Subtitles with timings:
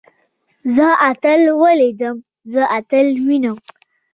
[0.75, 2.17] زه اتل وليدلم.
[2.53, 3.57] زه اتل وينم.